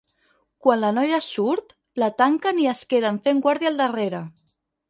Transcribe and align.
Quan 0.67 0.79
la 0.83 0.89
noia 0.97 1.19
surt, 1.25 1.75
la 2.05 2.09
tanquen 2.23 2.65
i 2.65 2.67
es 2.75 2.83
queden 2.95 3.23
fent 3.29 3.45
guàrdia 3.47 3.73
al 3.75 3.81
darrere. 3.83 4.25